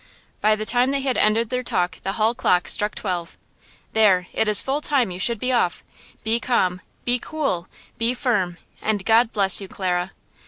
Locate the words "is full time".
4.47-5.11